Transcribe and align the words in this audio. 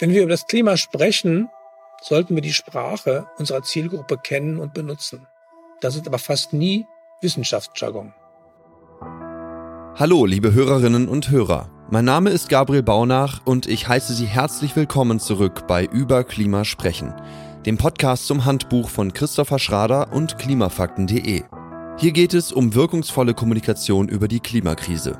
Wenn 0.00 0.14
wir 0.14 0.22
über 0.22 0.30
das 0.30 0.46
Klima 0.46 0.78
sprechen, 0.78 1.50
sollten 2.00 2.34
wir 2.34 2.40
die 2.40 2.54
Sprache 2.54 3.26
unserer 3.36 3.62
Zielgruppe 3.62 4.16
kennen 4.16 4.58
und 4.58 4.72
benutzen. 4.72 5.26
Das 5.82 5.94
ist 5.94 6.06
aber 6.06 6.18
fast 6.18 6.54
nie 6.54 6.86
Wissenschaftsjargon. 7.20 8.14
Hallo, 9.96 10.24
liebe 10.24 10.54
Hörerinnen 10.54 11.06
und 11.06 11.30
Hörer. 11.30 11.68
Mein 11.90 12.06
Name 12.06 12.30
ist 12.30 12.48
Gabriel 12.48 12.82
Baunach 12.82 13.42
und 13.44 13.66
ich 13.66 13.88
heiße 13.88 14.14
Sie 14.14 14.24
herzlich 14.24 14.74
willkommen 14.74 15.20
zurück 15.20 15.66
bei 15.66 15.84
Über 15.84 16.24
Klima 16.24 16.64
sprechen, 16.64 17.12
dem 17.66 17.76
Podcast 17.76 18.26
zum 18.26 18.46
Handbuch 18.46 18.88
von 18.88 19.12
Christopher 19.12 19.58
Schrader 19.58 20.14
und 20.14 20.38
klimafakten.de. 20.38 21.42
Hier 21.98 22.12
geht 22.12 22.32
es 22.32 22.52
um 22.52 22.74
wirkungsvolle 22.74 23.34
Kommunikation 23.34 24.08
über 24.08 24.28
die 24.28 24.40
Klimakrise. 24.40 25.18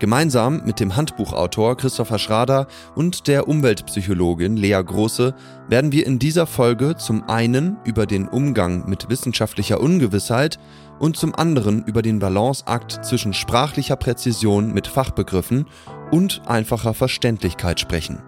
Gemeinsam 0.00 0.62
mit 0.64 0.80
dem 0.80 0.96
Handbuchautor 0.96 1.76
Christopher 1.76 2.18
Schrader 2.18 2.66
und 2.94 3.28
der 3.28 3.48
Umweltpsychologin 3.48 4.56
Lea 4.56 4.80
Große 4.82 5.34
werden 5.68 5.92
wir 5.92 6.06
in 6.06 6.18
dieser 6.18 6.46
Folge 6.46 6.96
zum 6.96 7.28
einen 7.28 7.76
über 7.84 8.06
den 8.06 8.26
Umgang 8.26 8.88
mit 8.88 9.10
wissenschaftlicher 9.10 9.78
Ungewissheit 9.78 10.58
und 10.98 11.18
zum 11.18 11.34
anderen 11.34 11.84
über 11.84 12.00
den 12.00 12.18
Balanceakt 12.18 13.04
zwischen 13.04 13.34
sprachlicher 13.34 13.96
Präzision 13.96 14.72
mit 14.72 14.86
Fachbegriffen 14.86 15.66
und 16.10 16.40
einfacher 16.46 16.94
Verständlichkeit 16.94 17.78
sprechen. 17.78 18.22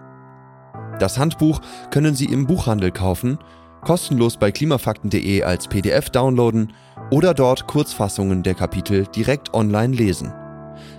Das 0.99 1.17
Handbuch 1.17 1.59
können 1.89 2.13
Sie 2.13 2.25
im 2.25 2.45
Buchhandel 2.45 2.91
kaufen, 2.91 3.39
kostenlos 3.81 4.37
bei 4.37 4.51
klimafakten.de 4.51 5.41
als 5.41 5.67
PDF 5.67 6.11
downloaden 6.11 6.71
oder 7.09 7.33
dort 7.33 7.65
Kurzfassungen 7.65 8.43
der 8.43 8.53
Kapitel 8.53 9.07
direkt 9.07 9.55
online 9.55 9.95
lesen. 9.95 10.33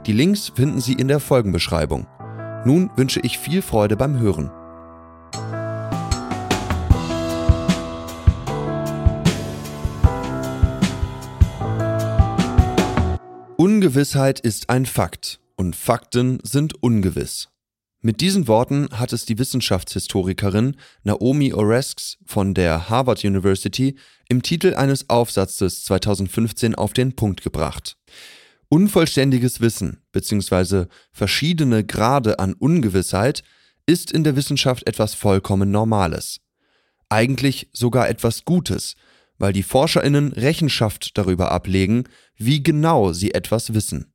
Die 0.06 0.12
Links 0.12 0.52
finden 0.54 0.82
Sie 0.82 0.92
in 0.92 1.08
der 1.08 1.18
Folgenbeschreibung. 1.18 2.06
Nun 2.66 2.90
wünsche 2.94 3.20
ich 3.20 3.38
viel 3.38 3.62
Freude 3.62 3.96
beim 3.96 4.18
Hören. 4.18 4.50
Ungewissheit 13.56 14.40
ist 14.40 14.68
ein 14.68 14.84
Fakt 14.84 15.40
und 15.56 15.74
Fakten 15.74 16.38
sind 16.42 16.82
ungewiss. 16.82 17.48
Mit 18.02 18.20
diesen 18.20 18.46
Worten 18.46 18.88
hat 18.92 19.14
es 19.14 19.24
die 19.24 19.38
Wissenschaftshistorikerin 19.38 20.76
Naomi 21.04 21.54
Oreskes 21.54 22.18
von 22.26 22.52
der 22.52 22.90
Harvard 22.90 23.24
University 23.24 23.96
im 24.28 24.42
Titel 24.42 24.74
eines 24.74 25.08
Aufsatzes 25.08 25.82
2015 25.84 26.74
auf 26.74 26.92
den 26.92 27.16
Punkt 27.16 27.40
gebracht. 27.40 27.96
Unvollständiges 28.68 29.60
Wissen 29.60 30.02
bzw. 30.12 30.86
verschiedene 31.12 31.84
Grade 31.84 32.38
an 32.38 32.54
Ungewissheit 32.54 33.42
ist 33.86 34.10
in 34.10 34.24
der 34.24 34.36
Wissenschaft 34.36 34.86
etwas 34.86 35.14
vollkommen 35.14 35.70
Normales. 35.70 36.40
Eigentlich 37.08 37.68
sogar 37.72 38.08
etwas 38.08 38.44
Gutes, 38.44 38.94
weil 39.38 39.52
die 39.52 39.62
Forscherinnen 39.62 40.32
Rechenschaft 40.32 41.16
darüber 41.18 41.50
ablegen, 41.50 42.04
wie 42.36 42.62
genau 42.62 43.12
sie 43.12 43.32
etwas 43.34 43.74
wissen. 43.74 44.12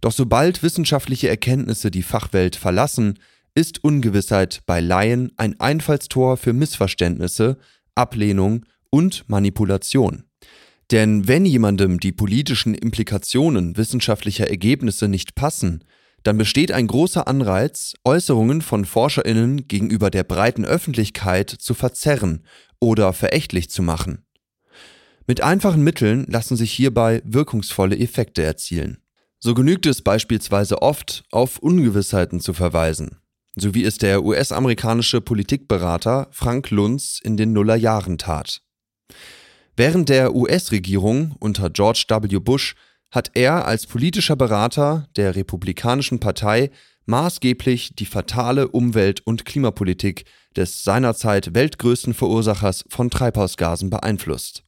Doch 0.00 0.12
sobald 0.12 0.62
wissenschaftliche 0.62 1.28
Erkenntnisse 1.28 1.90
die 1.90 2.02
Fachwelt 2.02 2.56
verlassen, 2.56 3.18
ist 3.54 3.84
Ungewissheit 3.84 4.62
bei 4.66 4.80
Laien 4.80 5.32
ein 5.36 5.58
Einfallstor 5.60 6.36
für 6.36 6.52
Missverständnisse, 6.52 7.58
Ablehnung 7.94 8.64
und 8.90 9.28
Manipulation. 9.28 10.24
Denn 10.92 11.26
wenn 11.26 11.46
jemandem 11.46 12.00
die 12.00 12.12
politischen 12.12 12.74
Implikationen 12.74 13.78
wissenschaftlicher 13.78 14.48
Ergebnisse 14.48 15.08
nicht 15.08 15.34
passen, 15.34 15.84
dann 16.22 16.36
besteht 16.36 16.70
ein 16.70 16.86
großer 16.86 17.26
Anreiz, 17.26 17.94
Äußerungen 18.04 18.60
von 18.60 18.84
Forscherinnen 18.84 19.66
gegenüber 19.68 20.10
der 20.10 20.22
breiten 20.22 20.66
Öffentlichkeit 20.66 21.48
zu 21.48 21.72
verzerren 21.72 22.44
oder 22.78 23.14
verächtlich 23.14 23.70
zu 23.70 23.82
machen. 23.82 24.26
Mit 25.26 25.40
einfachen 25.40 25.82
Mitteln 25.82 26.26
lassen 26.28 26.56
sich 26.58 26.70
hierbei 26.72 27.22
wirkungsvolle 27.24 27.98
Effekte 27.98 28.42
erzielen. 28.42 28.98
So 29.38 29.54
genügt 29.54 29.86
es 29.86 30.02
beispielsweise 30.02 30.82
oft, 30.82 31.24
auf 31.30 31.58
Ungewissheiten 31.58 32.38
zu 32.38 32.52
verweisen, 32.52 33.16
so 33.56 33.74
wie 33.74 33.84
es 33.84 33.96
der 33.96 34.22
US-amerikanische 34.24 35.22
Politikberater 35.22 36.28
Frank 36.32 36.70
Luntz 36.70 37.18
in 37.22 37.38
den 37.38 37.54
Nullerjahren 37.54 38.18
tat. 38.18 38.60
Während 39.76 40.08
der 40.08 40.34
US-Regierung 40.34 41.34
unter 41.38 41.70
George 41.70 42.04
W. 42.08 42.38
Bush 42.38 42.74
hat 43.10 43.30
er 43.34 43.66
als 43.66 43.86
politischer 43.86 44.36
Berater 44.36 45.08
der 45.16 45.34
Republikanischen 45.34 46.20
Partei 46.20 46.70
maßgeblich 47.06 47.94
die 47.96 48.06
fatale 48.06 48.68
Umwelt- 48.68 49.20
und 49.26 49.44
Klimapolitik 49.44 50.24
des 50.56 50.84
seinerzeit 50.84 51.54
weltgrößten 51.54 52.14
Verursachers 52.14 52.84
von 52.88 53.10
Treibhausgasen 53.10 53.90
beeinflusst. 53.90 54.62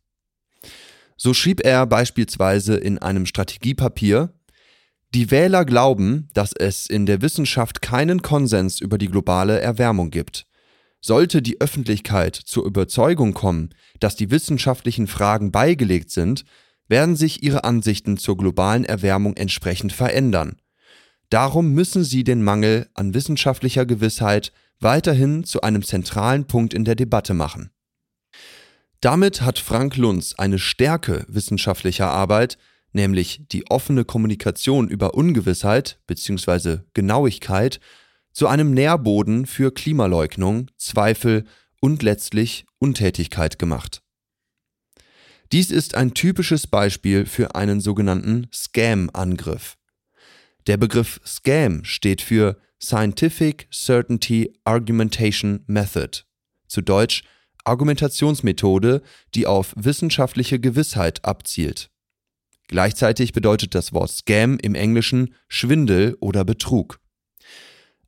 So 1.16 1.34
schrieb 1.34 1.64
er 1.64 1.86
beispielsweise 1.86 2.76
in 2.76 2.98
einem 2.98 3.26
Strategiepapier, 3.26 4.32
die 5.14 5.30
Wähler 5.30 5.64
glauben, 5.64 6.28
dass 6.34 6.52
es 6.52 6.86
in 6.86 7.06
der 7.06 7.22
Wissenschaft 7.22 7.82
keinen 7.82 8.22
Konsens 8.22 8.80
über 8.80 8.98
die 8.98 9.08
globale 9.08 9.60
Erwärmung 9.60 10.10
gibt. 10.10 10.46
Sollte 11.06 11.42
die 11.42 11.60
Öffentlichkeit 11.60 12.34
zur 12.34 12.64
Überzeugung 12.64 13.34
kommen, 13.34 13.74
dass 14.00 14.16
die 14.16 14.30
wissenschaftlichen 14.30 15.06
Fragen 15.06 15.52
beigelegt 15.52 16.10
sind, 16.10 16.46
werden 16.88 17.14
sich 17.14 17.42
ihre 17.42 17.64
Ansichten 17.64 18.16
zur 18.16 18.38
globalen 18.38 18.86
Erwärmung 18.86 19.36
entsprechend 19.36 19.92
verändern. 19.92 20.62
Darum 21.28 21.74
müssen 21.74 22.04
sie 22.04 22.24
den 22.24 22.42
Mangel 22.42 22.88
an 22.94 23.12
wissenschaftlicher 23.12 23.84
Gewissheit 23.84 24.50
weiterhin 24.80 25.44
zu 25.44 25.60
einem 25.60 25.82
zentralen 25.82 26.46
Punkt 26.46 26.72
in 26.72 26.86
der 26.86 26.94
Debatte 26.94 27.34
machen. 27.34 27.68
Damit 29.02 29.42
hat 29.42 29.58
Frank 29.58 29.98
Lunz 29.98 30.32
eine 30.38 30.58
Stärke 30.58 31.26
wissenschaftlicher 31.28 32.10
Arbeit, 32.10 32.56
nämlich 32.94 33.42
die 33.52 33.70
offene 33.70 34.06
Kommunikation 34.06 34.88
über 34.88 35.12
Ungewissheit 35.12 35.98
bzw. 36.06 36.78
Genauigkeit 36.94 37.78
zu 38.34 38.48
einem 38.48 38.72
Nährboden 38.72 39.46
für 39.46 39.72
Klimaleugnung, 39.72 40.70
Zweifel 40.76 41.44
und 41.80 42.02
letztlich 42.02 42.66
Untätigkeit 42.78 43.58
gemacht. 43.58 44.02
Dies 45.52 45.70
ist 45.70 45.94
ein 45.94 46.14
typisches 46.14 46.66
Beispiel 46.66 47.26
für 47.26 47.54
einen 47.54 47.80
sogenannten 47.80 48.48
Scam-Angriff. 48.52 49.76
Der 50.66 50.76
Begriff 50.76 51.20
Scam 51.24 51.84
steht 51.84 52.20
für 52.20 52.58
Scientific 52.82 53.68
Certainty 53.72 54.52
Argumentation 54.64 55.62
Method, 55.66 56.24
zu 56.66 56.82
Deutsch 56.82 57.22
Argumentationsmethode, 57.64 59.02
die 59.34 59.46
auf 59.46 59.74
wissenschaftliche 59.76 60.58
Gewissheit 60.58 61.24
abzielt. 61.24 61.90
Gleichzeitig 62.68 63.32
bedeutet 63.32 63.74
das 63.74 63.92
Wort 63.92 64.10
Scam 64.10 64.58
im 64.58 64.74
Englischen 64.74 65.34
Schwindel 65.48 66.16
oder 66.20 66.44
Betrug. 66.44 66.98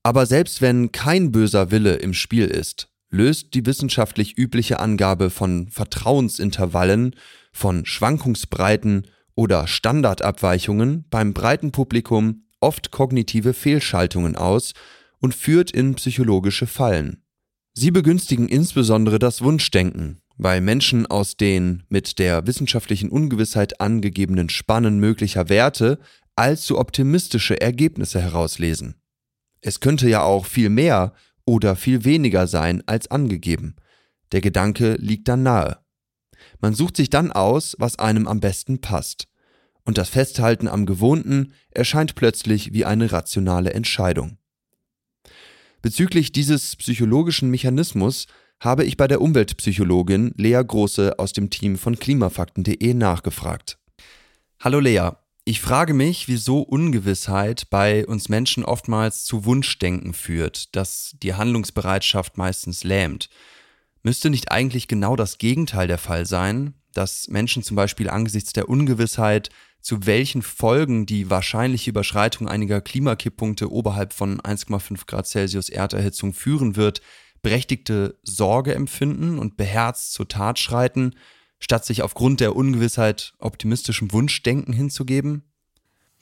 Aber 0.06 0.24
selbst 0.24 0.62
wenn 0.62 0.92
kein 0.92 1.32
böser 1.32 1.72
Wille 1.72 1.96
im 1.96 2.14
Spiel 2.14 2.46
ist, 2.46 2.86
löst 3.10 3.54
die 3.54 3.66
wissenschaftlich 3.66 4.38
übliche 4.38 4.78
Angabe 4.78 5.30
von 5.30 5.68
Vertrauensintervallen, 5.68 7.16
von 7.52 7.84
Schwankungsbreiten 7.84 9.08
oder 9.34 9.66
Standardabweichungen 9.66 11.06
beim 11.10 11.34
breiten 11.34 11.72
Publikum 11.72 12.44
oft 12.60 12.92
kognitive 12.92 13.52
Fehlschaltungen 13.52 14.36
aus 14.36 14.74
und 15.18 15.34
führt 15.34 15.72
in 15.72 15.96
psychologische 15.96 16.68
Fallen. 16.68 17.24
Sie 17.74 17.90
begünstigen 17.90 18.48
insbesondere 18.48 19.18
das 19.18 19.42
Wunschdenken, 19.42 20.20
weil 20.36 20.60
Menschen 20.60 21.06
aus 21.06 21.36
den 21.36 21.82
mit 21.88 22.20
der 22.20 22.46
wissenschaftlichen 22.46 23.08
Ungewissheit 23.08 23.80
angegebenen 23.80 24.50
Spannen 24.50 25.00
möglicher 25.00 25.48
Werte 25.48 25.98
allzu 26.36 26.78
optimistische 26.78 27.60
Ergebnisse 27.60 28.20
herauslesen. 28.20 28.94
Es 29.60 29.80
könnte 29.80 30.08
ja 30.08 30.22
auch 30.22 30.46
viel 30.46 30.68
mehr 30.68 31.12
oder 31.44 31.76
viel 31.76 32.04
weniger 32.04 32.46
sein 32.46 32.82
als 32.86 33.10
angegeben. 33.10 33.76
Der 34.32 34.40
Gedanke 34.40 34.94
liegt 34.98 35.28
dann 35.28 35.42
nahe. 35.42 35.78
Man 36.60 36.74
sucht 36.74 36.96
sich 36.96 37.10
dann 37.10 37.32
aus, 37.32 37.76
was 37.78 37.98
einem 37.98 38.26
am 38.26 38.40
besten 38.40 38.80
passt. 38.80 39.28
Und 39.84 39.98
das 39.98 40.08
Festhalten 40.08 40.68
am 40.68 40.84
Gewohnten 40.84 41.52
erscheint 41.70 42.16
plötzlich 42.16 42.72
wie 42.72 42.84
eine 42.84 43.12
rationale 43.12 43.72
Entscheidung. 43.72 44.38
Bezüglich 45.80 46.32
dieses 46.32 46.74
psychologischen 46.76 47.50
Mechanismus 47.50 48.26
habe 48.58 48.84
ich 48.84 48.96
bei 48.96 49.06
der 49.06 49.20
Umweltpsychologin 49.20 50.32
Lea 50.36 50.60
Große 50.66 51.18
aus 51.18 51.32
dem 51.32 51.50
Team 51.50 51.78
von 51.78 51.98
klimafakten.de 51.98 52.94
nachgefragt. 52.94 53.78
Hallo 54.58 54.80
Lea, 54.80 55.10
ich 55.48 55.60
frage 55.60 55.94
mich, 55.94 56.26
wieso 56.26 56.60
Ungewissheit 56.60 57.70
bei 57.70 58.04
uns 58.04 58.28
Menschen 58.28 58.64
oftmals 58.64 59.24
zu 59.24 59.44
Wunschdenken 59.44 60.12
führt, 60.12 60.74
das 60.74 61.14
die 61.22 61.34
Handlungsbereitschaft 61.34 62.36
meistens 62.36 62.82
lähmt. 62.82 63.30
Müsste 64.02 64.28
nicht 64.28 64.50
eigentlich 64.50 64.88
genau 64.88 65.14
das 65.14 65.38
Gegenteil 65.38 65.86
der 65.86 65.98
Fall 65.98 66.26
sein, 66.26 66.74
dass 66.92 67.28
Menschen 67.28 67.62
zum 67.62 67.76
Beispiel 67.76 68.10
angesichts 68.10 68.54
der 68.54 68.68
Ungewissheit, 68.68 69.50
zu 69.80 70.04
welchen 70.04 70.42
Folgen 70.42 71.06
die 71.06 71.30
wahrscheinliche 71.30 71.90
Überschreitung 71.90 72.48
einiger 72.48 72.80
Klimakipppunkte 72.80 73.70
oberhalb 73.70 74.14
von 74.14 74.40
1,5 74.40 75.06
Grad 75.06 75.28
Celsius 75.28 75.68
Erderhitzung 75.68 76.32
führen 76.32 76.74
wird, 76.74 77.02
berechtigte 77.40 78.18
Sorge 78.24 78.74
empfinden 78.74 79.38
und 79.38 79.56
beherzt 79.56 80.12
zur 80.12 80.26
Tat 80.26 80.58
schreiten, 80.58 81.14
statt 81.58 81.84
sich 81.84 82.02
aufgrund 82.02 82.40
der 82.40 82.56
Ungewissheit 82.56 83.32
optimistischem 83.38 84.12
Wunschdenken 84.12 84.72
hinzugeben? 84.72 85.42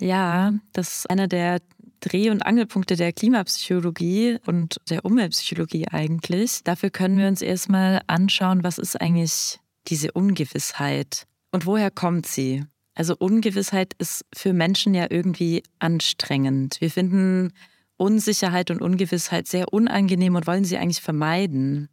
Ja, 0.01 0.55
das 0.73 0.99
ist 0.99 1.11
einer 1.11 1.29
der 1.29 1.61
Dreh- 2.01 2.31
und 2.31 2.43
Angelpunkte 2.43 2.97
der 2.97 3.13
Klimapsychologie 3.13 4.39
und 4.47 4.77
der 4.91 5.05
Umweltpsychologie 5.05 5.89
eigentlich. 5.89 6.63
Dafür 6.65 6.91
können 6.91 7.19
wir 7.19 7.29
uns 7.29 7.41
erstmal 7.41 8.03
anschauen, 8.07 8.63
was 8.63 8.79
ist 8.79 9.01
eigentlich 9.01 9.59
diese 9.89 10.13
Ungewissheit 10.13 11.27
und 11.51 11.67
woher 11.67 11.91
kommt 11.91 12.27
sie? 12.27 12.65
Also 12.95 13.17
Ungewissheit 13.17 13.95
ist 13.99 14.25
für 14.35 14.53
Menschen 14.53 14.95
ja 14.95 15.07
irgendwie 15.11 15.63
anstrengend. 15.79 16.81
Wir 16.81 16.91
finden 16.91 17.53
Unsicherheit 17.97 18.71
und 18.71 18.83
Ungewissheit 18.83 19.49
sehr 19.49 19.73
unangenehm 19.73 20.35
und 20.37 20.47
wollen 20.47 20.65
sie 20.65 20.77
eigentlich 20.77 21.01
vermeiden. 21.01 21.89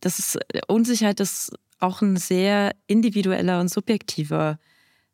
Das 0.00 0.18
ist 0.18 0.38
Unsicherheit 0.68 1.20
ist 1.20 1.52
auch 1.86 2.02
ein 2.02 2.16
sehr 2.16 2.72
individueller 2.86 3.60
und 3.60 3.68
subjektiver 3.68 4.58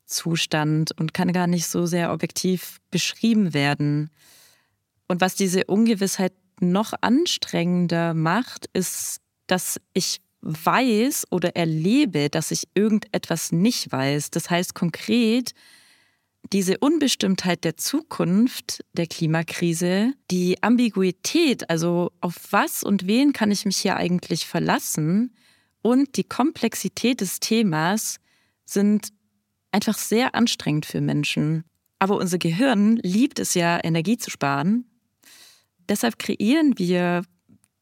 Zustand 0.06 0.92
und 0.98 1.14
kann 1.14 1.32
gar 1.32 1.46
nicht 1.46 1.66
so 1.66 1.86
sehr 1.86 2.12
objektiv 2.12 2.78
beschrieben 2.90 3.54
werden. 3.54 4.10
Und 5.08 5.20
was 5.20 5.34
diese 5.34 5.64
Ungewissheit 5.64 6.32
noch 6.60 6.92
anstrengender 7.00 8.14
macht, 8.14 8.66
ist, 8.72 9.20
dass 9.46 9.80
ich 9.92 10.20
weiß 10.40 11.26
oder 11.30 11.54
erlebe, 11.56 12.28
dass 12.30 12.50
ich 12.50 12.68
irgendetwas 12.74 13.52
nicht 13.52 13.92
weiß. 13.92 14.30
Das 14.30 14.50
heißt 14.50 14.74
konkret, 14.74 15.52
diese 16.52 16.78
Unbestimmtheit 16.78 17.64
der 17.64 17.76
Zukunft 17.76 18.84
der 18.92 19.06
Klimakrise, 19.06 20.14
die 20.30 20.62
Ambiguität, 20.62 21.70
also 21.70 22.10
auf 22.20 22.34
was 22.50 22.82
und 22.82 23.06
wen 23.06 23.32
kann 23.32 23.50
ich 23.50 23.64
mich 23.64 23.78
hier 23.78 23.96
eigentlich 23.96 24.46
verlassen 24.46 25.32
und 25.82 26.16
die 26.16 26.24
Komplexität 26.24 27.20
des 27.20 27.40
Themas 27.40 28.18
sind 28.64 29.08
einfach 29.72 29.98
sehr 29.98 30.34
anstrengend 30.34 30.86
für 30.86 31.00
Menschen. 31.00 31.64
Aber 31.98 32.16
unser 32.16 32.38
Gehirn 32.38 32.96
liebt 32.96 33.38
es 33.38 33.54
ja, 33.54 33.78
Energie 33.82 34.16
zu 34.16 34.30
sparen. 34.30 34.86
Deshalb 35.88 36.18
kreieren 36.18 36.78
wir 36.78 37.22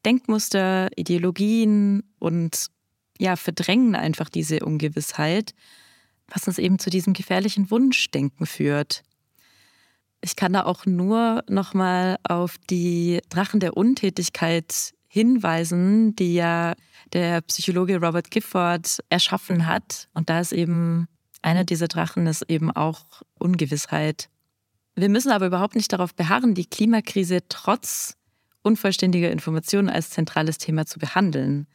Denkmuster, 0.05 0.88
Ideologien 0.97 2.02
und 2.19 2.67
ja, 3.19 3.37
verdrängen 3.37 3.94
einfach 3.94 4.31
diese 4.31 4.61
Ungewissheit, 4.61 5.52
was 6.29 6.49
uns 6.49 6.58
eben 6.58 6.79
zu 6.79 6.88
diesem 6.88 7.12
gefährlichen 7.12 7.70
Wunschdenken 7.70 8.47
führt. 8.47 9.02
Ich 10.23 10.37
kann 10.37 10.52
da 10.52 10.64
auch 10.64 10.87
nur 10.87 11.44
nochmal 11.49 12.19
auf 12.23 12.56
die 12.70 13.20
Drachen 13.29 13.61
der 13.61 13.76
Untätigkeit 13.76 14.93
hinweisen, 15.12 16.15
die 16.15 16.35
ja 16.35 16.75
der 17.12 17.41
Psychologe 17.43 18.01
Robert 18.01 18.31
Gifford 18.31 19.01
erschaffen 19.09 19.67
hat. 19.67 20.09
Und 20.15 20.31
da 20.31 20.39
ist 20.39 20.53
eben 20.53 21.09
einer 21.43 21.65
dieser 21.65 21.89
Drachen 21.89 22.27
ist 22.29 22.43
eben 22.49 22.71
auch 22.71 23.23
Ungewissheit. 23.39 24.29
Wir 24.95 25.09
müssen 25.09 25.33
aber 25.33 25.47
überhaupt 25.47 25.75
nicht 25.75 25.93
darauf 25.93 26.15
beharren, 26.15 26.55
die 26.55 26.67
Klimakrise 26.67 27.41
trotz 27.49 28.17
unvollständiger 28.62 29.33
Informationen 29.33 29.89
als 29.89 30.11
zentrales 30.11 30.59
Thema 30.59 30.87
zu 30.87 30.99
behandeln. 31.01 31.67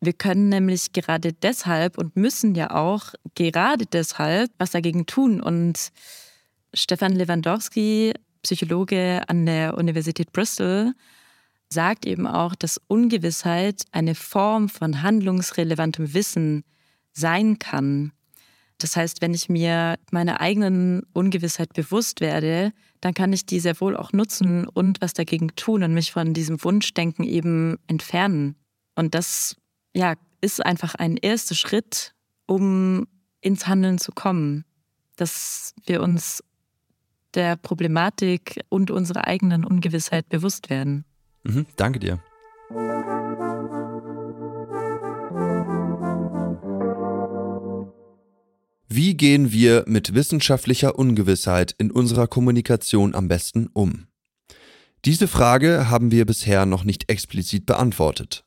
Wir 0.00 0.12
können 0.12 0.48
nämlich 0.48 0.92
gerade 0.92 1.32
deshalb 1.32 1.98
und 1.98 2.16
müssen 2.16 2.56
ja 2.56 2.74
auch 2.74 3.12
gerade 3.36 3.86
deshalb 3.86 4.50
was 4.58 4.72
dagegen 4.72 5.06
tun. 5.06 5.40
Und 5.40 5.92
Stefan 6.74 7.12
Lewandowski, 7.12 8.14
Psychologe 8.42 9.22
an 9.28 9.46
der 9.46 9.78
Universität 9.78 10.32
Bristol, 10.32 10.94
sagt 11.72 12.06
eben 12.06 12.26
auch, 12.26 12.54
dass 12.54 12.80
Ungewissheit 12.86 13.84
eine 13.92 14.14
Form 14.14 14.68
von 14.68 15.02
handlungsrelevantem 15.02 16.14
Wissen 16.14 16.64
sein 17.12 17.58
kann. 17.58 18.12
Das 18.78 18.96
heißt, 18.96 19.22
wenn 19.22 19.34
ich 19.34 19.48
mir 19.48 19.96
meiner 20.10 20.40
eigenen 20.40 21.02
Ungewissheit 21.12 21.72
bewusst 21.72 22.20
werde, 22.20 22.72
dann 23.00 23.14
kann 23.14 23.32
ich 23.32 23.46
die 23.46 23.60
sehr 23.60 23.80
wohl 23.80 23.96
auch 23.96 24.12
nutzen 24.12 24.66
und 24.66 25.00
was 25.00 25.12
dagegen 25.12 25.54
tun 25.56 25.82
und 25.82 25.94
mich 25.94 26.12
von 26.12 26.34
diesem 26.34 26.62
Wunschdenken 26.62 27.24
eben 27.24 27.78
entfernen. 27.86 28.56
Und 28.94 29.14
das 29.14 29.56
ja, 29.94 30.14
ist 30.40 30.64
einfach 30.64 30.94
ein 30.94 31.16
erster 31.16 31.54
Schritt, 31.54 32.14
um 32.46 33.06
ins 33.40 33.66
Handeln 33.66 33.98
zu 33.98 34.12
kommen, 34.12 34.64
dass 35.16 35.74
wir 35.86 36.02
uns 36.02 36.42
der 37.34 37.56
Problematik 37.56 38.60
und 38.68 38.90
unserer 38.90 39.26
eigenen 39.26 39.64
Ungewissheit 39.64 40.28
bewusst 40.28 40.70
werden. 40.70 41.04
Mhm, 41.44 41.66
danke 41.76 41.98
dir. 41.98 42.20
Wie 48.88 49.16
gehen 49.16 49.52
wir 49.52 49.84
mit 49.86 50.14
wissenschaftlicher 50.14 50.98
Ungewissheit 50.98 51.74
in 51.78 51.90
unserer 51.90 52.26
Kommunikation 52.26 53.14
am 53.14 53.26
besten 53.26 53.68
um? 53.72 54.06
Diese 55.04 55.28
Frage 55.28 55.88
haben 55.88 56.10
wir 56.10 56.26
bisher 56.26 56.66
noch 56.66 56.84
nicht 56.84 57.10
explizit 57.10 57.66
beantwortet. 57.66 58.44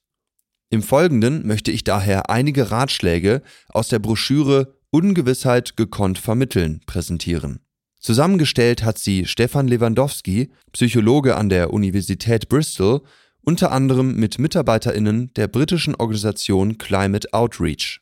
Im 0.69 0.83
Folgenden 0.83 1.45
möchte 1.47 1.71
ich 1.71 1.83
daher 1.83 2.29
einige 2.29 2.71
Ratschläge 2.71 3.41
aus 3.69 3.87
der 3.87 3.99
Broschüre 3.99 4.77
Ungewissheit 4.91 5.75
gekonnt 5.77 6.19
vermitteln 6.19 6.81
präsentieren. 6.85 7.64
Zusammengestellt 8.05 8.83
hat 8.83 8.99
sie 8.99 9.25
Stefan 9.25 9.67
Lewandowski, 9.67 10.51
Psychologe 10.73 11.35
an 11.35 11.49
der 11.49 11.73
Universität 11.73 12.49
Bristol, 12.49 13.01
unter 13.41 13.71
anderem 13.71 14.15
mit 14.17 14.37
Mitarbeiterinnen 14.37 15.33
der 15.33 15.47
britischen 15.47 15.95
Organisation 15.95 16.77
Climate 16.77 17.33
Outreach. 17.33 18.01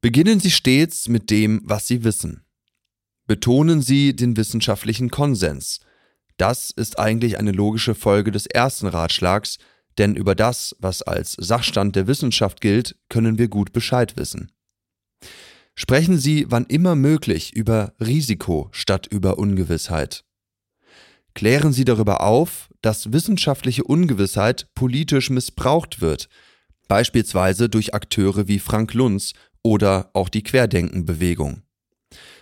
Beginnen 0.00 0.40
Sie 0.40 0.50
stets 0.50 1.08
mit 1.08 1.28
dem, 1.28 1.60
was 1.62 1.88
Sie 1.88 2.04
wissen. 2.04 2.42
Betonen 3.26 3.82
Sie 3.82 4.16
den 4.16 4.38
wissenschaftlichen 4.38 5.10
Konsens. 5.10 5.80
Das 6.38 6.70
ist 6.70 6.98
eigentlich 6.98 7.38
eine 7.38 7.52
logische 7.52 7.94
Folge 7.94 8.30
des 8.30 8.46
ersten 8.46 8.86
Ratschlags, 8.86 9.58
denn 9.98 10.16
über 10.16 10.34
das, 10.34 10.74
was 10.78 11.02
als 11.02 11.32
Sachstand 11.32 11.96
der 11.96 12.06
Wissenschaft 12.06 12.62
gilt, 12.62 12.96
können 13.10 13.36
wir 13.36 13.48
gut 13.48 13.74
Bescheid 13.74 14.16
wissen. 14.16 14.50
Sprechen 15.82 16.18
Sie 16.18 16.44
wann 16.50 16.66
immer 16.66 16.94
möglich 16.94 17.56
über 17.56 17.94
Risiko 17.98 18.68
statt 18.70 19.06
über 19.06 19.38
Ungewissheit. 19.38 20.26
Klären 21.32 21.72
Sie 21.72 21.86
darüber 21.86 22.20
auf, 22.20 22.68
dass 22.82 23.14
wissenschaftliche 23.14 23.84
Ungewissheit 23.84 24.68
politisch 24.74 25.30
missbraucht 25.30 26.02
wird, 26.02 26.28
beispielsweise 26.86 27.70
durch 27.70 27.94
Akteure 27.94 28.46
wie 28.46 28.58
Frank 28.58 28.92
Lunz 28.92 29.32
oder 29.62 30.10
auch 30.12 30.28
die 30.28 30.42
Querdenkenbewegung. 30.42 31.62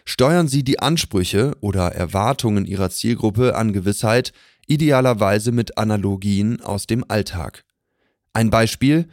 Steuern 0.04 0.48
Sie 0.48 0.64
die 0.64 0.80
Ansprüche 0.80 1.56
oder 1.60 1.92
Erwartungen 1.92 2.64
Ihrer 2.64 2.90
Zielgruppe 2.90 3.54
an 3.54 3.72
Gewissheit 3.72 4.32
idealerweise 4.66 5.52
mit 5.52 5.78
Analogien 5.78 6.60
aus 6.60 6.88
dem 6.88 7.04
Alltag. 7.06 7.64
Ein 8.32 8.50
Beispiel 8.50 9.06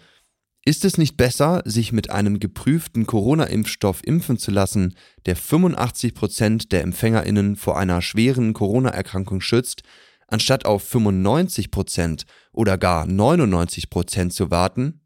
ist 0.65 0.83
es 0.83 0.97
nicht 0.97 1.15
besser, 1.15 1.61
sich 1.63 1.91
mit 1.91 2.09
einem 2.09 2.39
geprüften 2.39 3.05
Corona-Impfstoff 3.05 4.01
impfen 4.03 4.39
zu 4.39 4.49
lassen, 4.49 4.95
der 5.27 5.35
85 5.35 6.15
Prozent 6.15 6.71
der 6.71 6.81
EmpfängerInnen 6.81 7.55
vor 7.55 7.77
einer 7.77 8.01
schweren 8.01 8.53
Corona-Erkrankung 8.53 9.41
schützt, 9.41 9.83
anstatt 10.27 10.65
auf 10.65 10.83
95 10.83 11.69
Prozent 11.69 12.25
oder 12.51 12.79
gar 12.79 13.05
99 13.05 13.91
Prozent 13.91 14.33
zu 14.33 14.49
warten? 14.49 15.01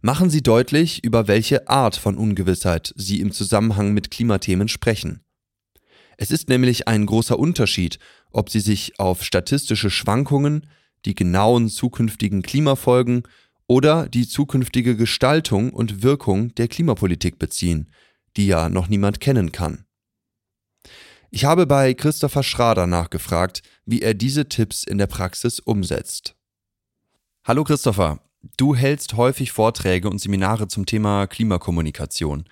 Machen 0.00 0.30
Sie 0.30 0.42
deutlich, 0.42 1.02
über 1.02 1.26
welche 1.26 1.68
Art 1.68 1.96
von 1.96 2.16
Ungewissheit 2.16 2.94
Sie 2.96 3.20
im 3.20 3.32
Zusammenhang 3.32 3.92
mit 3.92 4.12
Klimathemen 4.12 4.68
sprechen. 4.68 5.24
Es 6.18 6.30
ist 6.30 6.48
nämlich 6.48 6.86
ein 6.86 7.06
großer 7.06 7.36
Unterschied, 7.36 7.98
ob 8.30 8.48
Sie 8.48 8.60
sich 8.60 9.00
auf 9.00 9.24
statistische 9.24 9.90
Schwankungen, 9.90 10.68
die 11.04 11.16
genauen 11.16 11.68
zukünftigen 11.68 12.42
Klimafolgen 12.42 13.24
oder 13.66 14.08
die 14.08 14.26
zukünftige 14.26 14.96
Gestaltung 14.96 15.70
und 15.70 16.02
Wirkung 16.02 16.54
der 16.54 16.68
Klimapolitik 16.68 17.38
beziehen, 17.38 17.90
die 18.36 18.46
ja 18.46 18.68
noch 18.68 18.88
niemand 18.88 19.20
kennen 19.20 19.52
kann. 19.52 19.84
Ich 21.30 21.44
habe 21.44 21.66
bei 21.66 21.94
Christopher 21.94 22.42
Schrader 22.42 22.86
nachgefragt, 22.86 23.62
wie 23.86 24.02
er 24.02 24.14
diese 24.14 24.48
Tipps 24.48 24.84
in 24.84 24.98
der 24.98 25.06
Praxis 25.06 25.60
umsetzt. 25.60 26.36
Hallo 27.44 27.64
Christopher, 27.64 28.20
Du 28.56 28.74
hältst 28.74 29.14
häufig 29.14 29.52
Vorträge 29.52 30.10
und 30.10 30.20
Seminare 30.20 30.66
zum 30.66 30.84
Thema 30.84 31.28
Klimakommunikation. 31.28 32.44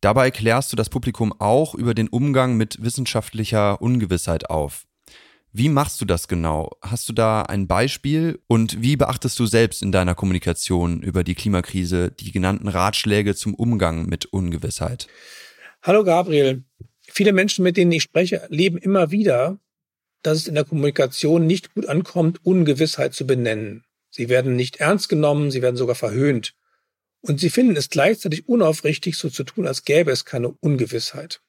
Dabei 0.00 0.30
klärst 0.30 0.72
du 0.72 0.76
das 0.76 0.88
Publikum 0.88 1.32
auch 1.38 1.74
über 1.74 1.92
den 1.92 2.08
Umgang 2.08 2.56
mit 2.56 2.82
wissenschaftlicher 2.82 3.82
Ungewissheit 3.82 4.48
auf. 4.48 4.86
Wie 5.58 5.70
machst 5.70 6.02
du 6.02 6.04
das 6.04 6.28
genau? 6.28 6.76
Hast 6.82 7.08
du 7.08 7.14
da 7.14 7.40
ein 7.40 7.66
Beispiel? 7.66 8.38
Und 8.46 8.82
wie 8.82 8.94
beachtest 8.94 9.38
du 9.38 9.46
selbst 9.46 9.80
in 9.80 9.90
deiner 9.90 10.14
Kommunikation 10.14 11.00
über 11.00 11.24
die 11.24 11.34
Klimakrise 11.34 12.10
die 12.10 12.30
genannten 12.30 12.68
Ratschläge 12.68 13.34
zum 13.34 13.54
Umgang 13.54 14.04
mit 14.04 14.26
Ungewissheit? 14.26 15.06
Hallo 15.80 16.04
Gabriel. 16.04 16.64
Viele 17.00 17.32
Menschen, 17.32 17.62
mit 17.62 17.78
denen 17.78 17.90
ich 17.90 18.02
spreche, 18.02 18.46
leben 18.50 18.76
immer 18.76 19.10
wieder, 19.10 19.58
dass 20.20 20.36
es 20.36 20.46
in 20.46 20.56
der 20.56 20.64
Kommunikation 20.64 21.46
nicht 21.46 21.72
gut 21.72 21.88
ankommt, 21.88 22.44
Ungewissheit 22.44 23.14
zu 23.14 23.26
benennen. 23.26 23.82
Sie 24.10 24.28
werden 24.28 24.56
nicht 24.56 24.76
ernst 24.76 25.08
genommen, 25.08 25.50
sie 25.50 25.62
werden 25.62 25.76
sogar 25.76 25.94
verhöhnt. 25.94 26.52
Und 27.22 27.40
sie 27.40 27.48
finden 27.48 27.76
es 27.76 27.88
gleichzeitig 27.88 28.46
unaufrichtig, 28.46 29.16
so 29.16 29.30
zu 29.30 29.42
tun, 29.42 29.66
als 29.66 29.86
gäbe 29.86 30.10
es 30.10 30.26
keine 30.26 30.50
Ungewissheit. 30.50 31.40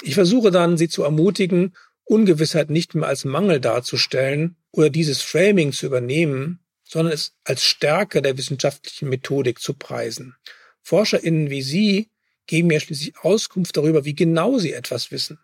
Ich 0.00 0.14
versuche 0.14 0.50
dann, 0.50 0.78
sie 0.78 0.88
zu 0.88 1.02
ermutigen, 1.02 1.74
Ungewissheit 2.06 2.70
nicht 2.70 2.94
mehr 2.94 3.08
als 3.08 3.24
Mangel 3.24 3.60
darzustellen 3.60 4.56
oder 4.70 4.90
dieses 4.90 5.22
Framing 5.22 5.72
zu 5.72 5.86
übernehmen, 5.86 6.60
sondern 6.84 7.12
es 7.12 7.34
als 7.44 7.64
Stärke 7.64 8.22
der 8.22 8.38
wissenschaftlichen 8.38 9.08
Methodik 9.08 9.58
zu 9.58 9.74
preisen. 9.74 10.36
ForscherInnen 10.82 11.50
wie 11.50 11.62
Sie 11.62 12.10
geben 12.46 12.70
ja 12.70 12.78
schließlich 12.78 13.18
Auskunft 13.18 13.76
darüber, 13.76 14.04
wie 14.04 14.14
genau 14.14 14.58
sie 14.58 14.72
etwas 14.72 15.10
wissen. 15.10 15.40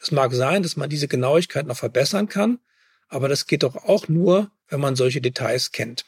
Es 0.00 0.12
mag 0.12 0.32
sein, 0.32 0.62
dass 0.62 0.76
man 0.76 0.88
diese 0.88 1.08
Genauigkeit 1.08 1.66
noch 1.66 1.76
verbessern 1.76 2.28
kann, 2.28 2.60
aber 3.08 3.28
das 3.28 3.46
geht 3.46 3.64
doch 3.64 3.74
auch 3.74 4.06
nur, 4.06 4.52
wenn 4.68 4.80
man 4.80 4.94
solche 4.94 5.20
Details 5.20 5.72
kennt. 5.72 6.04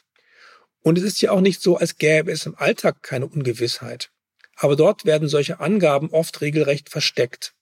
Und 0.81 0.97
es 0.97 1.03
ist 1.03 1.21
ja 1.21 1.31
auch 1.31 1.41
nicht 1.41 1.61
so, 1.61 1.77
als 1.77 1.97
gäbe 1.97 2.31
es 2.31 2.45
im 2.45 2.55
Alltag 2.55 3.03
keine 3.03 3.27
Ungewissheit. 3.27 4.09
Aber 4.55 4.77
dort 4.77 5.03
werden 5.03 5.27
solche 5.27 5.59
Angaben 5.59 6.11
oft 6.11 6.39
regelrecht 6.39 6.89
versteckt. 6.89 7.53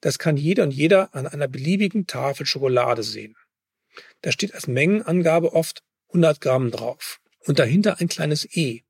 Das 0.00 0.18
kann 0.18 0.36
jeder 0.36 0.64
und 0.64 0.72
jeder 0.72 1.14
an 1.14 1.26
einer 1.26 1.48
beliebigen 1.48 2.06
Tafel 2.06 2.46
Schokolade 2.46 3.02
sehen. 3.02 3.36
Da 4.22 4.32
steht 4.32 4.54
als 4.54 4.66
Mengenangabe 4.66 5.52
oft 5.52 5.82
100 6.08 6.40
Gramm 6.40 6.70
drauf 6.70 7.20
und 7.40 7.58
dahinter 7.58 8.00
ein 8.00 8.08
kleines 8.08 8.46
E. 8.56 8.82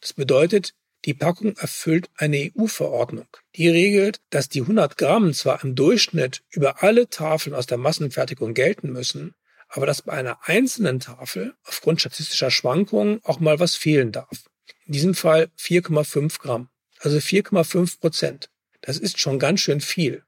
Das 0.00 0.12
bedeutet, 0.12 0.74
die 1.04 1.14
Packung 1.14 1.56
erfüllt 1.56 2.10
eine 2.16 2.52
EU-Verordnung. 2.54 3.26
Die 3.56 3.68
regelt, 3.68 4.20
dass 4.30 4.48
die 4.48 4.60
100 4.60 4.96
Gramm 4.96 5.32
zwar 5.34 5.62
im 5.64 5.74
Durchschnitt 5.74 6.42
über 6.50 6.82
alle 6.82 7.08
Tafeln 7.08 7.54
aus 7.54 7.66
der 7.66 7.78
Massenfertigung 7.78 8.54
gelten 8.54 8.92
müssen, 8.92 9.34
aber 9.68 9.86
dass 9.86 10.02
bei 10.02 10.12
einer 10.12 10.38
einzelnen 10.46 11.00
Tafel 11.00 11.54
aufgrund 11.64 12.00
statistischer 12.00 12.50
Schwankungen 12.50 13.20
auch 13.24 13.40
mal 13.40 13.58
was 13.58 13.74
fehlen 13.74 14.12
darf. 14.12 14.44
In 14.86 14.92
diesem 14.92 15.14
Fall 15.14 15.50
4,5 15.58 16.38
Gramm, 16.38 16.68
also 17.00 17.16
4,5 17.16 17.98
Prozent. 17.98 18.50
Das 18.80 18.98
ist 18.98 19.18
schon 19.18 19.38
ganz 19.38 19.60
schön 19.60 19.80
viel. 19.80 20.24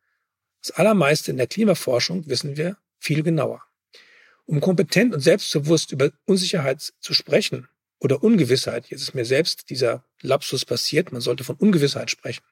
Das 0.65 0.79
allermeiste 0.79 1.31
in 1.31 1.37
der 1.37 1.47
Klimaforschung 1.47 2.27
wissen 2.27 2.57
wir 2.57 2.79
viel 2.99 3.23
genauer. 3.23 3.63
Um 4.47 4.63
kompetent 4.63 5.13
und 5.13 5.21
selbstbewusst 5.21 5.93
über 5.93 6.11
Unsicherheit 6.25 6.95
zu 7.01 7.13
sprechen 7.13 7.69
oder 7.99 8.25
Ungewissheit, 8.25 8.87
jetzt 8.89 9.03
ist 9.03 9.15
mir 9.15 9.27
selbst 9.27 9.69
dieser 9.69 10.07
Lapsus 10.23 10.65
passiert, 10.65 11.13
man 11.13 11.21
sollte 11.21 11.45
von 11.45 11.57
Ungewissheit 11.57 12.11
sprechen. 12.11 12.43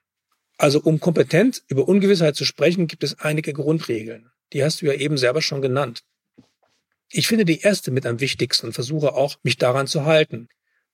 Also 0.59 0.79
um 0.79 0.99
kompetent 0.99 1.63
über 1.67 1.87
Ungewissheit 1.87 2.35
zu 2.35 2.45
sprechen, 2.45 2.85
gibt 2.85 3.03
es 3.03 3.19
einige 3.19 3.51
Grundregeln. 3.51 4.29
Die 4.53 4.63
hast 4.63 4.83
du 4.83 4.85
ja 4.85 4.93
eben 4.93 5.17
selber 5.17 5.41
schon 5.41 5.63
genannt. 5.63 6.03
Ich 7.09 7.27
finde 7.27 7.45
die 7.45 7.61
erste 7.61 7.89
mit 7.89 8.05
am 8.05 8.19
wichtigsten 8.19 8.67
und 8.67 8.73
versuche 8.73 9.15
auch, 9.15 9.37
mich 9.41 9.57
daran 9.57 9.87
zu 9.87 10.05
halten. 10.05 10.49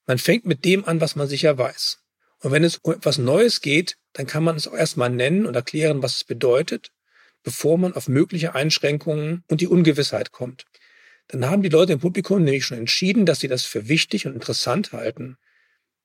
Man 0.07 0.19
fängt 0.19 0.45
mit 0.45 0.63
dem 0.63 0.85
an, 0.85 1.01
was 1.01 1.17
man 1.17 1.27
sicher 1.27 1.57
weiß. 1.57 1.99
Und 2.39 2.53
wenn 2.53 2.63
es 2.63 2.77
um 2.77 2.93
etwas 2.93 3.17
Neues 3.17 3.59
geht, 3.59 3.97
dann 4.13 4.25
kann 4.25 4.45
man 4.45 4.55
es 4.55 4.69
auch 4.69 4.73
erstmal 4.73 5.09
nennen 5.09 5.45
und 5.45 5.55
erklären, 5.55 6.01
was 6.01 6.15
es 6.15 6.23
bedeutet 6.23 6.93
bevor 7.43 7.77
man 7.77 7.93
auf 7.93 8.07
mögliche 8.07 8.55
Einschränkungen 8.55 9.43
und 9.49 9.61
die 9.61 9.67
Ungewissheit 9.67 10.31
kommt. 10.31 10.65
Dann 11.27 11.49
haben 11.49 11.61
die 11.61 11.69
Leute 11.69 11.93
im 11.93 11.99
Publikum 11.99 12.43
nämlich 12.43 12.65
schon 12.65 12.77
entschieden, 12.77 13.25
dass 13.25 13.39
sie 13.39 13.47
das 13.47 13.63
für 13.63 13.87
wichtig 13.87 14.25
und 14.25 14.33
interessant 14.33 14.93
halten. 14.93 15.37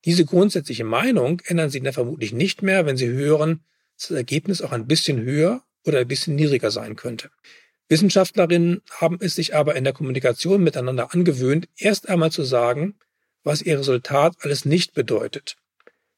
Diese 0.05 0.25
grundsätzliche 0.27 0.85
Meinung 0.85 1.41
ändern 1.47 1.71
sie 1.71 1.81
dann 1.81 1.95
vermutlich 1.95 2.33
nicht 2.33 2.63
mehr, 2.63 2.85
wenn 2.85 2.99
sie 2.99 3.09
hören, 3.09 3.65
dass 3.97 4.09
das 4.09 4.17
Ergebnis 4.19 4.61
auch 4.61 4.73
ein 4.73 4.87
bisschen 4.87 5.23
höher 5.23 5.63
oder 5.85 6.01
ein 6.01 6.09
bisschen 6.09 6.35
niedriger 6.35 6.71
sein 6.71 6.95
könnte. 6.95 7.31
Wissenschaftlerinnen 7.89 8.83
haben 8.91 9.19
es 9.21 9.35
sich 9.35 9.55
aber 9.55 9.77
in 9.77 9.85
der 9.85 9.93
Kommunikation 9.93 10.63
miteinander 10.63 11.13
angewöhnt, 11.13 11.69
erst 11.77 12.09
einmal 12.09 12.33
zu 12.33 12.43
sagen, 12.43 12.97
was 13.43 13.63
ihr 13.63 13.79
Resultat 13.79 14.37
alles 14.41 14.65
nicht 14.65 14.95
bedeutet, 14.95 15.57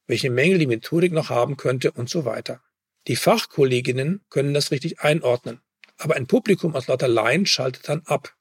welche 0.05 0.29
Mängel 0.29 0.59
die 0.59 0.67
Methodik 0.67 1.11
noch 1.11 1.29
haben 1.29 1.57
könnte 1.57 1.91
und 1.91 2.09
so 2.09 2.25
weiter. 2.25 2.61
Die 3.07 3.15
Fachkolleginnen 3.15 4.21
können 4.29 4.53
das 4.53 4.71
richtig 4.71 4.99
einordnen. 4.99 5.61
Aber 5.97 6.15
ein 6.15 6.27
Publikum 6.27 6.75
aus 6.75 6.87
lauter 6.87 7.07
Laien 7.07 7.45
schaltet 7.45 7.89
dann 7.89 8.01
ab. 8.05 8.35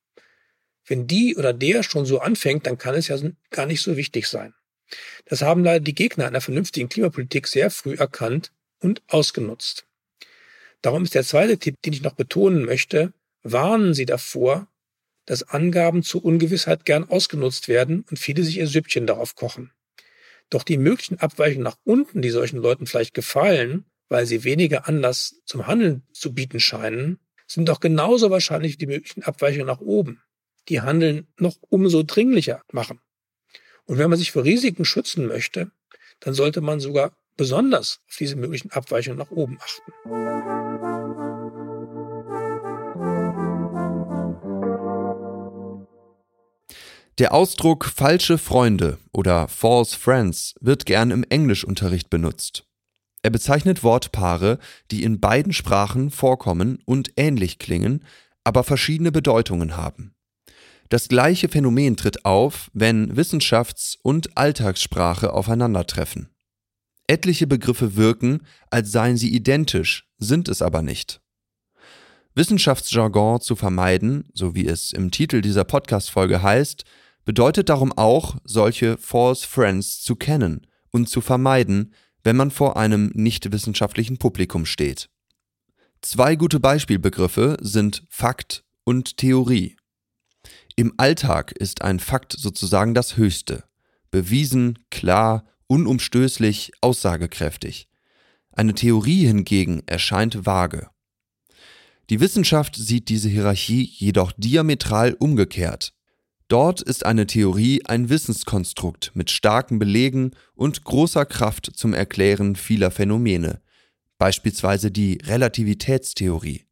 Wenn 0.84 1.06
die 1.06 1.36
oder 1.36 1.52
der 1.52 1.82
schon 1.82 2.04
so 2.04 2.20
anfängt, 2.20 2.66
dann 2.66 2.78
kann 2.78 2.94
es 2.94 3.08
ja 3.08 3.18
gar 3.50 3.66
nicht 3.66 3.82
so 3.82 3.96
wichtig 3.96 4.28
sein. 4.28 4.54
Das 5.24 5.42
haben 5.42 5.64
leider 5.64 5.80
die 5.80 5.94
Gegner 5.94 6.26
einer 6.26 6.40
vernünftigen 6.40 6.88
Klimapolitik 6.88 7.48
sehr 7.48 7.70
früh 7.70 7.94
erkannt 7.94 8.52
und 8.80 9.02
ausgenutzt. 9.08 9.86
Darum 10.82 11.02
ist 11.02 11.14
der 11.14 11.24
zweite 11.24 11.58
Tipp, 11.58 11.76
den 11.82 11.92
ich 11.92 12.02
noch 12.02 12.14
betonen 12.14 12.64
möchte, 12.64 13.12
warnen 13.42 13.94
Sie 13.94 14.06
davor, 14.06 14.68
dass 15.24 15.42
Angaben 15.42 16.02
zur 16.04 16.24
Ungewissheit 16.24 16.84
gern 16.84 17.08
ausgenutzt 17.08 17.66
werden 17.66 18.04
und 18.08 18.18
viele 18.18 18.44
sich 18.44 18.58
ihr 18.58 18.68
Süppchen 18.68 19.06
darauf 19.06 19.34
kochen. 19.34 19.72
Doch 20.50 20.62
die 20.62 20.78
möglichen 20.78 21.18
Abweichungen 21.18 21.64
nach 21.64 21.78
unten, 21.82 22.22
die 22.22 22.30
solchen 22.30 22.58
Leuten 22.58 22.86
vielleicht 22.86 23.14
gefallen, 23.14 23.84
weil 24.08 24.26
sie 24.26 24.44
weniger 24.44 24.88
Anlass 24.88 25.40
zum 25.44 25.66
Handeln 25.66 26.02
zu 26.12 26.32
bieten 26.32 26.60
scheinen, 26.60 27.18
sind 27.46 27.68
doch 27.68 27.80
genauso 27.80 28.30
wahrscheinlich 28.30 28.78
die 28.78 28.86
möglichen 28.86 29.22
Abweichungen 29.22 29.66
nach 29.66 29.80
oben, 29.80 30.22
die 30.68 30.80
Handeln 30.80 31.28
noch 31.38 31.56
umso 31.68 32.02
dringlicher 32.02 32.62
machen. 32.72 33.00
Und 33.84 33.98
wenn 33.98 34.10
man 34.10 34.18
sich 34.18 34.32
vor 34.32 34.44
Risiken 34.44 34.84
schützen 34.84 35.26
möchte, 35.26 35.70
dann 36.20 36.34
sollte 36.34 36.60
man 36.60 36.80
sogar 36.80 37.16
besonders 37.36 38.00
auf 38.08 38.16
diese 38.16 38.36
möglichen 38.36 38.70
Abweichungen 38.72 39.18
nach 39.18 39.30
oben 39.30 39.58
achten. 39.60 39.92
Der 47.18 47.32
Ausdruck 47.32 47.86
falsche 47.86 48.36
Freunde 48.36 48.98
oder 49.10 49.48
false 49.48 49.96
friends 49.96 50.54
wird 50.60 50.84
gern 50.84 51.10
im 51.10 51.24
Englischunterricht 51.24 52.10
benutzt. 52.10 52.66
Er 53.26 53.30
bezeichnet 53.30 53.82
Wortpaare, 53.82 54.60
die 54.92 55.02
in 55.02 55.18
beiden 55.18 55.52
Sprachen 55.52 56.12
vorkommen 56.12 56.78
und 56.84 57.10
ähnlich 57.16 57.58
klingen, 57.58 58.04
aber 58.44 58.62
verschiedene 58.62 59.10
Bedeutungen 59.10 59.76
haben. 59.76 60.14
Das 60.90 61.08
gleiche 61.08 61.48
Phänomen 61.48 61.96
tritt 61.96 62.24
auf, 62.24 62.70
wenn 62.72 63.16
Wissenschafts- 63.16 63.98
und 64.00 64.38
Alltagssprache 64.38 65.32
aufeinandertreffen. 65.32 66.28
Etliche 67.08 67.48
Begriffe 67.48 67.96
wirken, 67.96 68.42
als 68.70 68.92
seien 68.92 69.16
sie 69.16 69.34
identisch, 69.34 70.08
sind 70.18 70.48
es 70.48 70.62
aber 70.62 70.82
nicht. 70.82 71.20
Wissenschaftsjargon 72.36 73.40
zu 73.40 73.56
vermeiden, 73.56 74.28
so 74.34 74.54
wie 74.54 74.68
es 74.68 74.92
im 74.92 75.10
Titel 75.10 75.40
dieser 75.40 75.64
Podcast-Folge 75.64 76.44
heißt, 76.44 76.84
bedeutet 77.24 77.70
darum 77.70 77.92
auch, 77.92 78.36
solche 78.44 78.96
False 78.98 79.44
Friends 79.44 80.00
zu 80.00 80.14
kennen 80.14 80.68
und 80.92 81.08
zu 81.08 81.20
vermeiden, 81.20 81.92
wenn 82.26 82.36
man 82.36 82.50
vor 82.50 82.76
einem 82.76 83.12
nicht 83.14 83.52
wissenschaftlichen 83.52 84.18
Publikum 84.18 84.66
steht. 84.66 85.08
Zwei 86.02 86.34
gute 86.34 86.58
Beispielbegriffe 86.58 87.56
sind 87.60 88.02
Fakt 88.08 88.64
und 88.82 89.16
Theorie. 89.16 89.76
Im 90.74 90.92
Alltag 90.96 91.52
ist 91.52 91.82
ein 91.82 92.00
Fakt 92.00 92.32
sozusagen 92.32 92.94
das 92.94 93.16
Höchste. 93.16 93.62
Bewiesen, 94.10 94.80
klar, 94.90 95.46
unumstößlich, 95.68 96.72
aussagekräftig. 96.80 97.86
Eine 98.50 98.74
Theorie 98.74 99.24
hingegen 99.24 99.84
erscheint 99.86 100.44
vage. 100.44 100.90
Die 102.10 102.18
Wissenschaft 102.18 102.74
sieht 102.74 103.08
diese 103.08 103.28
Hierarchie 103.28 103.84
jedoch 103.84 104.32
diametral 104.36 105.14
umgekehrt. 105.14 105.94
Dort 106.48 106.80
ist 106.80 107.04
eine 107.04 107.26
Theorie 107.26 107.82
ein 107.86 108.08
Wissenskonstrukt 108.08 109.10
mit 109.14 109.32
starken 109.32 109.80
Belegen 109.80 110.30
und 110.54 110.84
großer 110.84 111.26
Kraft 111.26 111.72
zum 111.74 111.92
Erklären 111.92 112.54
vieler 112.54 112.92
Phänomene, 112.92 113.60
beispielsweise 114.18 114.92
die 114.92 115.18
Relativitätstheorie. 115.24 116.64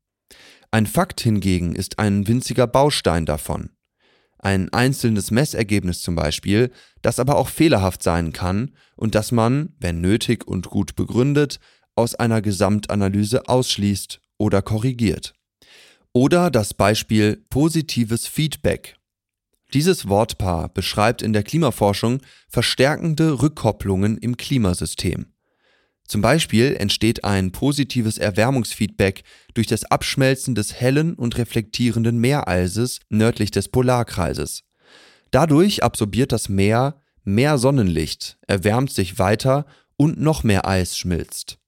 Ein 0.70 0.86
Fakt 0.86 1.20
hingegen 1.20 1.74
ist 1.74 1.98
ein 1.98 2.28
winziger 2.28 2.68
Baustein 2.68 3.26
davon. 3.26 3.70
Ein 4.38 4.72
einzelnes 4.72 5.32
Messergebnis 5.32 6.02
zum 6.02 6.14
Beispiel, 6.14 6.70
das 7.02 7.18
aber 7.18 7.36
auch 7.36 7.48
fehlerhaft 7.48 8.02
sein 8.02 8.32
kann 8.32 8.76
und 8.94 9.16
das 9.16 9.32
man, 9.32 9.74
wenn 9.80 10.00
nötig 10.00 10.46
und 10.46 10.68
gut 10.68 10.94
begründet, 10.94 11.58
aus 11.96 12.14
einer 12.14 12.42
Gesamtanalyse 12.42 13.48
ausschließt 13.48 14.20
oder 14.38 14.62
korrigiert. 14.62 15.34
Oder 16.12 16.50
das 16.50 16.74
Beispiel 16.74 17.44
positives 17.48 18.28
Feedback 18.28 18.96
dieses 19.74 20.08
Wortpaar 20.08 20.68
beschreibt 20.68 21.20
in 21.20 21.32
der 21.32 21.42
Klimaforschung 21.42 22.20
verstärkende 22.48 23.42
Rückkopplungen 23.42 24.16
im 24.16 24.36
Klimasystem. 24.36 25.26
Zum 26.06 26.20
Beispiel 26.20 26.76
entsteht 26.76 27.24
ein 27.24 27.50
positives 27.50 28.18
Erwärmungsfeedback 28.18 29.24
durch 29.54 29.66
das 29.66 29.84
Abschmelzen 29.84 30.54
des 30.54 30.74
hellen 30.74 31.14
und 31.14 31.38
reflektierenden 31.38 32.18
Meereises 32.18 33.00
nördlich 33.08 33.50
des 33.50 33.68
Polarkreises. 33.68 34.64
Dadurch 35.30 35.82
absorbiert 35.82 36.30
das 36.30 36.48
Meer 36.48 37.00
mehr 37.24 37.58
Sonnenlicht, 37.58 38.38
erwärmt 38.46 38.92
sich 38.92 39.18
weiter 39.18 39.66
und 39.96 40.20
noch 40.20 40.44
mehr 40.44 40.68
Eis 40.68 40.96
schmilzt. 40.96 41.58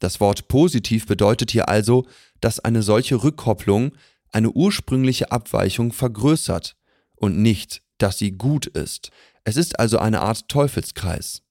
Das 0.00 0.20
Wort 0.20 0.48
positiv 0.48 1.06
bedeutet 1.06 1.52
hier 1.52 1.68
also, 1.68 2.06
dass 2.40 2.60
eine 2.60 2.82
solche 2.82 3.22
Rückkopplung 3.22 3.92
eine 4.30 4.50
ursprüngliche 4.50 5.32
Abweichung 5.32 5.92
vergrößert 5.92 6.77
und 7.20 7.38
nicht, 7.38 7.82
dass 7.98 8.18
sie 8.18 8.32
gut 8.32 8.66
ist. 8.66 9.10
Es 9.44 9.56
ist 9.56 9.78
also 9.78 9.98
eine 9.98 10.20
Art 10.20 10.48
Teufelskreis. 10.48 11.42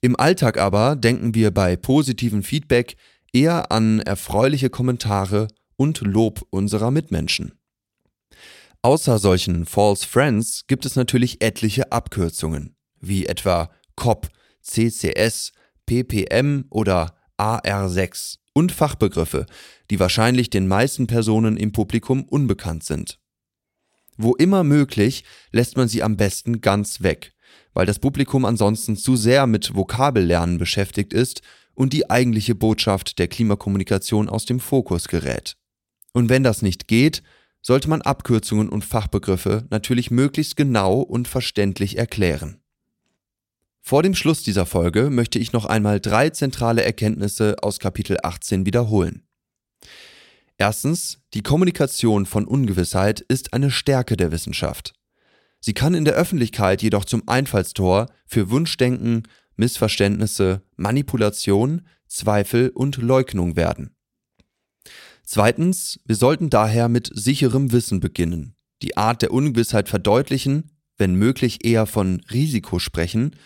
Im 0.00 0.18
Alltag 0.18 0.58
aber 0.58 0.96
denken 0.96 1.34
wir 1.34 1.50
bei 1.50 1.76
positivem 1.76 2.42
Feedback 2.42 2.96
eher 3.32 3.72
an 3.72 4.00
erfreuliche 4.00 4.70
Kommentare 4.70 5.48
und 5.76 6.00
Lob 6.00 6.46
unserer 6.50 6.90
Mitmenschen. 6.90 7.52
Außer 8.82 9.18
solchen 9.18 9.66
False 9.66 10.06
Friends 10.06 10.66
gibt 10.66 10.86
es 10.86 10.94
natürlich 10.94 11.42
etliche 11.42 11.90
Abkürzungen, 11.90 12.76
wie 13.00 13.26
etwa 13.26 13.70
COP, 13.96 14.28
CCS, 14.62 15.52
PPM 15.86 16.66
oder 16.70 17.16
AR6 17.38 18.36
und 18.52 18.72
Fachbegriffe, 18.72 19.46
die 19.90 19.98
wahrscheinlich 19.98 20.50
den 20.50 20.68
meisten 20.68 21.06
Personen 21.06 21.56
im 21.56 21.72
Publikum 21.72 22.24
unbekannt 22.24 22.84
sind. 22.84 23.18
Wo 24.18 24.34
immer 24.34 24.64
möglich, 24.64 25.24
lässt 25.52 25.76
man 25.76 25.86
sie 25.86 26.02
am 26.02 26.16
besten 26.16 26.60
ganz 26.60 27.02
weg, 27.02 27.32
weil 27.72 27.86
das 27.86 28.00
Publikum 28.00 28.44
ansonsten 28.44 28.96
zu 28.96 29.14
sehr 29.14 29.46
mit 29.46 29.76
Vokabellernen 29.76 30.58
beschäftigt 30.58 31.12
ist 31.12 31.40
und 31.72 31.92
die 31.92 32.10
eigentliche 32.10 32.56
Botschaft 32.56 33.20
der 33.20 33.28
Klimakommunikation 33.28 34.28
aus 34.28 34.44
dem 34.44 34.58
Fokus 34.58 35.06
gerät. 35.06 35.56
Und 36.12 36.28
wenn 36.28 36.42
das 36.42 36.62
nicht 36.62 36.88
geht, 36.88 37.22
sollte 37.62 37.88
man 37.88 38.02
Abkürzungen 38.02 38.68
und 38.68 38.84
Fachbegriffe 38.84 39.66
natürlich 39.70 40.10
möglichst 40.10 40.56
genau 40.56 41.00
und 41.00 41.28
verständlich 41.28 41.96
erklären. 41.96 42.60
Vor 43.80 44.02
dem 44.02 44.16
Schluss 44.16 44.42
dieser 44.42 44.66
Folge 44.66 45.10
möchte 45.10 45.38
ich 45.38 45.52
noch 45.52 45.64
einmal 45.64 46.00
drei 46.00 46.30
zentrale 46.30 46.82
Erkenntnisse 46.82 47.56
aus 47.62 47.78
Kapitel 47.78 48.18
18 48.22 48.66
wiederholen. 48.66 49.27
Erstens, 50.60 51.20
die 51.34 51.42
Kommunikation 51.42 52.26
von 52.26 52.44
Ungewissheit 52.44 53.20
ist 53.20 53.54
eine 53.54 53.70
Stärke 53.70 54.16
der 54.16 54.32
Wissenschaft. 54.32 54.92
Sie 55.60 55.72
kann 55.72 55.94
in 55.94 56.04
der 56.04 56.14
Öffentlichkeit 56.14 56.82
jedoch 56.82 57.04
zum 57.04 57.28
Einfallstor 57.28 58.06
für 58.26 58.50
Wunschdenken, 58.50 59.22
Missverständnisse, 59.56 60.62
Manipulation, 60.76 61.86
Zweifel 62.08 62.70
und 62.70 62.96
Leugnung 62.96 63.54
werden. 63.54 63.94
Zweitens, 65.24 66.00
wir 66.06 66.16
sollten 66.16 66.50
daher 66.50 66.88
mit 66.88 67.10
sicherem 67.12 67.70
Wissen 67.70 68.00
beginnen, 68.00 68.56
die 68.82 68.96
Art 68.96 69.22
der 69.22 69.32
Ungewissheit 69.32 69.88
verdeutlichen, 69.88 70.72
wenn 70.96 71.14
möglich 71.14 71.64
eher 71.64 71.86
von 71.86 72.20
Risiko 72.32 72.80
sprechen, 72.80 73.36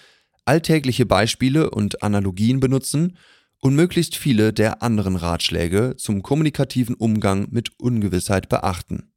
alltägliche 0.47 1.04
Beispiele 1.04 1.71
und 1.71 2.02
Analogien 2.02 2.61
benutzen 2.61 3.19
und 3.62 3.76
möglichst 3.76 4.16
viele 4.16 4.52
der 4.52 4.83
anderen 4.83 5.16
Ratschläge 5.16 5.95
zum 5.97 6.23
kommunikativen 6.23 6.97
Umgang 6.97 7.47
mit 7.50 7.71
Ungewissheit 7.78 8.49
beachten. 8.49 9.12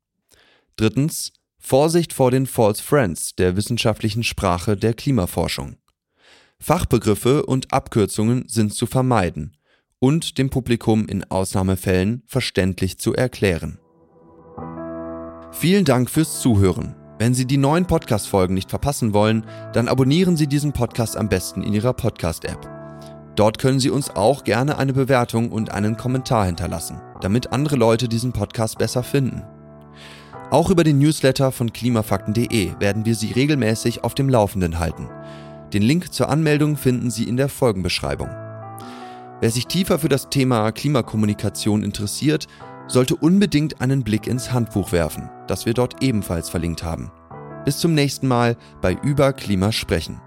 Drittens, 0.77 1.33
Vorsicht 1.57 2.13
vor 2.13 2.29
den 2.29 2.45
False 2.45 2.81
Friends 2.81 3.35
der 3.35 3.55
wissenschaftlichen 3.55 4.23
Sprache 4.23 4.77
der 4.77 4.93
Klimaforschung. 4.93 5.77
Fachbegriffe 6.59 7.45
und 7.45 7.73
Abkürzungen 7.73 8.47
sind 8.47 8.73
zu 8.73 8.85
vermeiden 8.85 9.57
und 9.99 10.37
dem 10.37 10.51
Publikum 10.51 11.07
in 11.07 11.23
Ausnahmefällen 11.23 12.21
verständlich 12.27 12.99
zu 12.99 13.13
erklären. 13.13 13.79
Vielen 15.51 15.85
Dank 15.85 16.09
fürs 16.09 16.39
Zuhören. 16.41 16.95
Wenn 17.17 17.33
Sie 17.33 17.45
die 17.45 17.57
neuen 17.57 17.87
Podcast-Folgen 17.87 18.53
nicht 18.53 18.69
verpassen 18.69 19.13
wollen, 19.13 19.45
dann 19.73 19.87
abonnieren 19.87 20.37
Sie 20.37 20.47
diesen 20.47 20.73
Podcast 20.73 21.17
am 21.17 21.29
besten 21.29 21.63
in 21.63 21.73
Ihrer 21.73 21.93
Podcast-App. 21.93 22.75
Dort 23.35 23.59
können 23.59 23.79
Sie 23.79 23.89
uns 23.89 24.09
auch 24.11 24.43
gerne 24.43 24.77
eine 24.77 24.93
Bewertung 24.93 25.51
und 25.51 25.71
einen 25.71 25.97
Kommentar 25.97 26.45
hinterlassen, 26.45 27.01
damit 27.21 27.51
andere 27.51 27.75
Leute 27.75 28.07
diesen 28.07 28.31
Podcast 28.31 28.77
besser 28.77 29.03
finden. 29.03 29.43
Auch 30.51 30.69
über 30.69 30.83
den 30.83 30.99
Newsletter 30.99 31.51
von 31.51 31.73
klimafakten.de 31.73 32.79
werden 32.79 33.05
wir 33.05 33.15
Sie 33.15 33.33
regelmäßig 33.33 34.03
auf 34.03 34.15
dem 34.15 34.29
Laufenden 34.29 34.79
halten. 34.79 35.09
Den 35.73 35.81
Link 35.81 36.13
zur 36.13 36.29
Anmeldung 36.29 36.77
finden 36.77 37.09
Sie 37.09 37.24
in 37.24 37.35
der 37.35 37.50
Folgenbeschreibung. 37.50 38.29
Wer 39.41 39.51
sich 39.51 39.67
tiefer 39.67 40.00
für 40.00 40.07
das 40.07 40.29
Thema 40.29 40.71
Klimakommunikation 40.71 41.83
interessiert, 41.83 42.48
sollte 42.87 43.15
unbedingt 43.15 43.81
einen 43.81 44.03
Blick 44.03 44.27
ins 44.27 44.53
Handbuch 44.53 44.91
werfen, 44.91 45.29
das 45.48 45.65
wir 45.65 45.74
dort 45.74 46.01
ebenfalls 46.01 46.50
verlinkt 46.50 46.83
haben. 46.83 47.11
Bis 47.65 47.79
zum 47.79 47.93
nächsten 47.93 48.27
Mal 48.27 48.55
bei 48.81 48.93
Über 48.93 49.33
Klima 49.33 49.71
sprechen. 49.71 50.21